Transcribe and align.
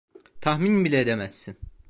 Tahmin 0.41 0.85
bile 0.85 0.99
edemezsin. 1.01 1.57